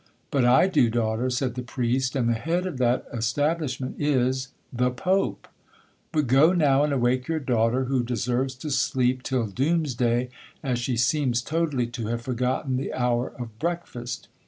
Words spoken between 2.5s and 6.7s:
of that establishment is—the Pope;—but go